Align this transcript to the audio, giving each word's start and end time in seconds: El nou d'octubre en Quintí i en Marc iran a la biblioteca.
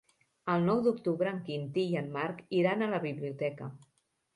El 0.53 0.65
nou 0.69 0.81
d'octubre 0.87 1.31
en 1.35 1.43
Quintí 1.51 1.85
i 1.93 2.03
en 2.03 2.11
Marc 2.19 2.43
iran 2.65 2.83
a 2.89 2.93
la 2.97 3.05
biblioteca. 3.09 3.75